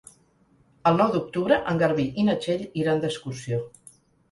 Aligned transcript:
El 0.91 0.97
nou 1.01 1.11
d'octubre 1.17 1.59
en 1.73 1.83
Garbí 1.85 2.07
i 2.23 2.27
na 2.31 2.37
Txell 2.41 2.67
iran 2.85 3.07
d'excursió. 3.07 3.63